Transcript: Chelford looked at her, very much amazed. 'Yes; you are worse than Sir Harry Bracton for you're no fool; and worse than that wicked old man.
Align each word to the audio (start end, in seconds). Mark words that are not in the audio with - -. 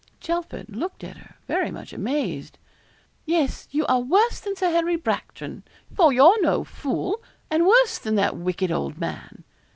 Chelford 0.19 0.67
looked 0.69 1.03
at 1.03 1.17
her, 1.17 1.35
very 1.47 1.69
much 1.69 1.93
amazed. 1.93 2.57
'Yes; 3.23 3.67
you 3.69 3.85
are 3.85 3.99
worse 3.99 4.39
than 4.39 4.55
Sir 4.55 4.71
Harry 4.71 4.95
Bracton 4.95 5.61
for 5.95 6.11
you're 6.11 6.41
no 6.41 6.63
fool; 6.63 7.21
and 7.51 7.67
worse 7.67 7.99
than 7.99 8.15
that 8.15 8.35
wicked 8.35 8.71
old 8.71 8.97
man. 8.97 9.43